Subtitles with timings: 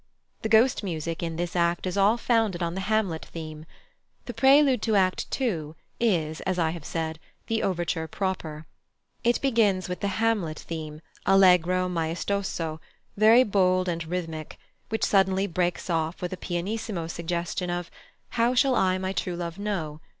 [0.41, 3.67] The Ghost music in this act is all founded on the Hamlet theme.
[4.25, 5.73] The prelude to Act ii.
[5.99, 8.65] is, as I have said, the overture proper.
[9.23, 12.79] It begins with the Hamlet theme, allegro maestoso,
[13.15, 14.57] very bold and rhythmic,
[14.89, 17.91] which suddenly breaks off with a pianissimo suggestion of
[18.29, 19.99] "How shall I my true love know?"